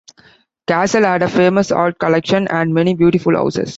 [0.65, 3.69] Cassel had a famous art collection and many beautiful houses.